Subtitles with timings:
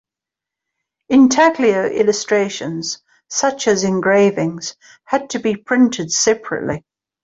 [1.09, 6.83] Intaglio illustrations, such as engravings, had to be printed separately.